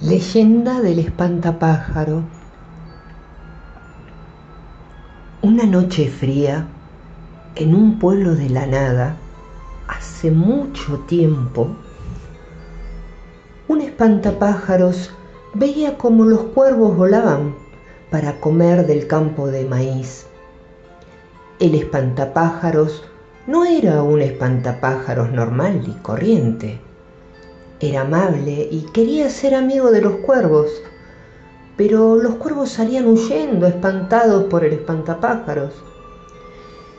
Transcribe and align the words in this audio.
Leyenda 0.00 0.80
del 0.80 0.98
espantapájaro. 0.98 2.22
Una 5.42 5.64
noche 5.64 6.08
fría, 6.08 6.66
en 7.54 7.74
un 7.74 8.00
pueblo 8.00 8.34
de 8.34 8.48
la 8.48 8.66
nada, 8.66 9.16
hace 9.86 10.32
mucho 10.32 10.98
tiempo, 11.00 11.68
un 13.68 13.80
espantapájaros 13.80 15.12
veía 15.54 15.96
como 15.98 16.24
los 16.24 16.40
cuervos 16.40 16.96
volaban 16.96 17.54
para 18.10 18.40
comer 18.40 18.86
del 18.86 19.06
campo 19.06 19.48
de 19.48 19.66
maíz. 19.66 20.26
El 21.60 21.76
espantapájaros 21.76 23.04
no 23.46 23.64
era 23.64 24.02
un 24.02 24.20
espantapájaros 24.20 25.30
normal 25.30 25.84
y 25.86 25.92
corriente 26.02 26.80
era 27.82 28.02
amable 28.02 28.68
y 28.70 28.86
quería 28.92 29.28
ser 29.28 29.54
amigo 29.54 29.90
de 29.90 30.00
los 30.00 30.16
cuervos, 30.16 30.70
pero 31.76 32.16
los 32.16 32.36
cuervos 32.36 32.70
salían 32.70 33.06
huyendo, 33.06 33.66
espantados 33.66 34.44
por 34.44 34.64
el 34.64 34.74
espantapájaros. 34.74 35.72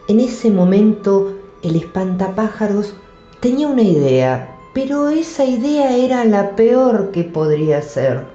En 0.08 0.20
ese 0.20 0.52
momento 0.52 1.38
el 1.62 1.78
espantapájaros 1.78 2.94
tenía 3.40 3.68
una 3.68 3.84
idea, 3.84 4.58
pero 4.74 5.10
esa 5.10 5.46
idea 5.46 5.96
era 5.96 6.26
la 6.26 6.56
peor 6.56 7.12
que 7.12 7.24
podría 7.24 7.82
ser. 7.82 8.26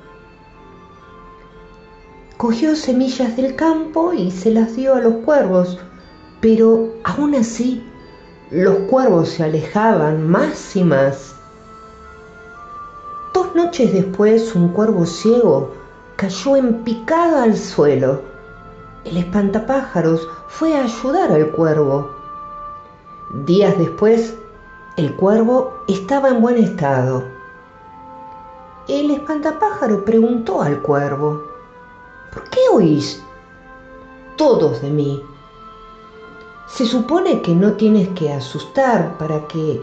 Cogió 2.39 2.77
semillas 2.77 3.37
del 3.37 3.56
campo 3.56 4.12
y 4.12 4.30
se 4.30 4.53
las 4.53 4.77
dio 4.77 4.95
a 4.95 5.01
los 5.01 5.17
cuervos, 5.25 5.78
pero 6.41 6.95
aún 7.05 7.34
así 7.34 7.83
los 8.51 8.77
cuervos 8.91 9.28
se 9.30 9.45
alejaban 9.45 10.27
más 10.27 10.77
y 10.77 10.84
más. 10.84 11.38
Noches 13.59 13.93
después 13.93 14.55
un 14.55 14.69
cuervo 14.69 15.05
ciego 15.05 15.73
cayó 16.15 16.55
en 16.55 16.85
picada 16.85 17.42
al 17.42 17.56
suelo. 17.56 18.23
El 19.05 19.17
espantapájaros 19.17 20.28
fue 20.47 20.77
a 20.77 20.84
ayudar 20.84 21.33
al 21.33 21.50
cuervo. 21.50 22.09
Días 23.47 23.77
después, 23.77 24.37
el 24.97 25.12
cuervo 25.17 25.73
estaba 25.89 26.28
en 26.28 26.41
buen 26.41 26.59
estado. 26.59 27.25
El 28.87 29.11
espantapájaro 29.11 30.05
preguntó 30.05 30.62
al 30.62 30.81
cuervo, 30.81 31.43
¿por 32.33 32.45
qué 32.50 32.61
oís 32.72 33.25
todos 34.37 34.81
de 34.83 34.91
mí? 34.91 35.20
Se 36.69 36.87
supone 36.87 37.43
que 37.43 37.56
no 37.56 37.72
tienes 37.72 38.06
que 38.11 38.33
asustar 38.33 39.19
para 39.19 39.48
que 39.48 39.83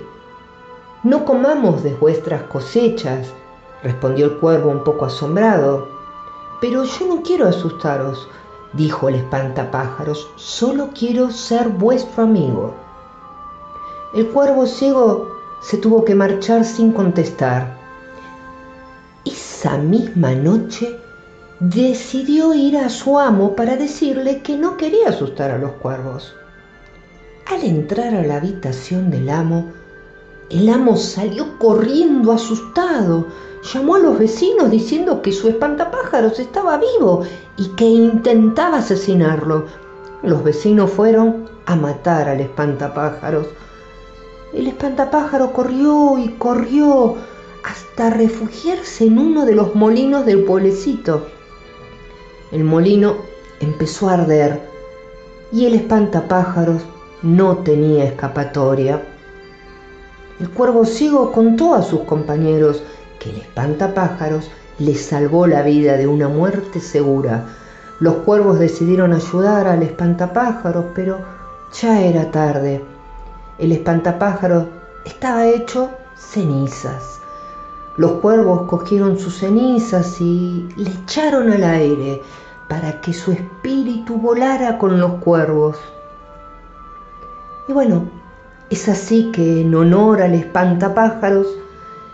no 1.04 1.26
comamos 1.26 1.84
de 1.84 1.94
vuestras 1.96 2.44
cosechas 2.44 3.34
respondió 3.84 4.26
el 4.26 4.38
cuervo 4.38 4.70
un 4.70 4.84
poco 4.84 5.06
asombrado. 5.06 5.88
Pero 6.62 6.84
yo 6.84 7.08
no 7.08 7.22
quiero 7.22 7.48
asustaros, 7.48 8.28
dijo 8.74 9.10
el 9.10 9.16
espantapájaros, 9.16 10.30
solo 10.36 10.90
quiero 10.98 11.32
ser 11.32 11.70
vuestro 11.70 12.24
amigo. 12.24 12.74
El 14.14 14.28
cuervo 14.30 14.66
ciego 14.66 15.30
se 15.62 15.78
tuvo 15.78 16.06
que 16.06 16.16
marchar 16.16 16.64
sin 16.64 16.92
contestar. 16.92 17.78
Esa 19.26 19.78
misma 19.78 20.32
noche 20.32 21.00
decidió 21.60 22.54
ir 22.54 22.78
a 22.78 22.90
su 22.90 23.20
amo 23.20 23.56
para 23.56 23.76
decirle 23.76 24.42
que 24.42 24.58
no 24.58 24.78
quería 24.78 25.10
asustar 25.10 25.52
a 25.52 25.58
los 25.58 25.72
cuervos. 25.74 26.34
Al 27.48 27.64
entrar 27.64 28.14
a 28.14 28.24
la 28.24 28.38
habitación 28.38 29.12
del 29.12 29.30
amo, 29.30 29.72
el 30.50 30.70
amo 30.70 30.96
salió 30.96 31.58
corriendo 31.58 32.32
asustado, 32.32 33.26
llamó 33.74 33.96
a 33.96 34.00
los 34.00 34.20
vecinos 34.20 34.70
diciendo 34.70 35.22
que 35.22 35.32
su 35.32 35.48
espantapájaros 35.48 36.40
estaba 36.40 36.78
vivo 36.78 37.24
y 37.58 37.70
que 37.70 37.86
intentaba 37.86 38.78
asesinarlo. 38.78 39.66
Los 40.22 40.44
vecinos 40.44 40.92
fueron 40.92 41.50
a 41.66 41.76
matar 41.76 42.30
al 42.30 42.42
espantapájaros. 42.42 43.48
El 44.54 44.68
espantapájaro 44.68 45.52
corrió 45.52 46.18
y 46.20 46.30
corrió 46.38 47.16
hasta 47.64 48.12
refugiarse 48.12 49.08
en 49.08 49.18
uno 49.18 49.46
de 49.46 49.56
los 49.56 49.74
molinos 49.74 50.26
del 50.26 50.44
pueblecito. 50.44 51.26
El 52.52 52.64
molino 52.64 53.18
empezó 53.60 54.10
a 54.10 54.14
arder 54.14 54.62
y 55.52 55.66
el 55.66 55.74
espantapájaros 55.74 56.84
no 57.24 57.58
tenía 57.58 58.06
escapatoria. 58.06 59.15
El 60.40 60.50
cuervo 60.50 60.86
ciego 60.86 61.32
contó 61.32 61.76
a 61.76 61.82
sus 61.82 62.02
compañeros 62.02 62.84
que 63.20 63.30
el 63.30 63.38
espantapájaros 63.38 64.50
les 64.80 65.06
salvó 65.06 65.48
la 65.48 65.62
vida 65.62 65.96
de 65.96 66.08
una 66.08 66.28
muerte 66.28 66.82
segura. 66.82 67.46
Los 68.02 68.16
cuervos 68.16 68.60
decidieron 68.60 69.14
ayudar 69.14 69.68
al 69.68 69.82
espantapájaros, 69.82 70.88
pero 70.94 71.20
ya 71.72 72.02
era 72.02 72.32
tarde. 72.32 72.84
El 73.58 73.72
espantapájaro 73.72 74.68
estaba 75.06 75.48
hecho 75.48 75.90
cenizas. 76.18 77.22
Los 77.96 78.14
cuervos 78.14 78.68
cogieron 78.68 79.18
sus 79.18 79.38
cenizas 79.38 80.20
y 80.20 80.68
le 80.76 80.90
echaron 80.90 81.50
al 81.50 81.64
aire 81.64 82.22
para 82.68 83.00
que 83.00 83.14
su 83.14 83.32
espíritu 83.32 84.18
volara 84.18 84.78
con 84.78 85.00
los 85.00 85.14
cuervos. 85.22 85.78
Y 87.70 87.74
bueno, 87.74 88.04
es 88.70 88.90
así 88.90 89.32
que 89.32 89.62
en 89.62 89.76
honor 89.76 90.22
al 90.22 90.34
espantapájaros 90.34 91.48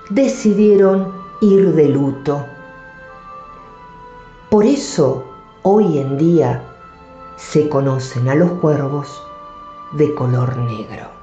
decidieron 0.09 1.13
ir 1.41 1.73
de 1.73 1.89
luto. 1.89 2.45
Por 4.50 4.66
eso 4.66 5.23
hoy 5.63 5.97
en 5.97 6.17
día 6.17 6.63
se 7.38 7.69
conocen 7.69 8.29
a 8.29 8.35
los 8.35 8.51
cuervos 8.53 9.23
de 9.94 10.13
color 10.13 10.57
negro. 10.57 11.21